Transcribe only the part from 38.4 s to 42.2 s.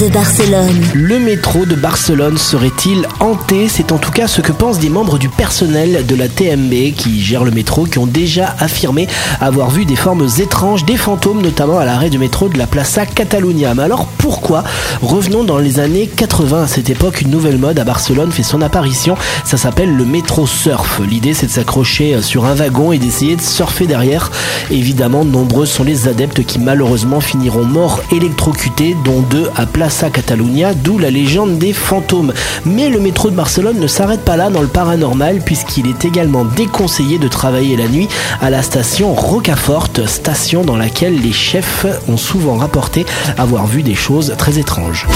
à la station Rocafort, station dans laquelle les chefs ont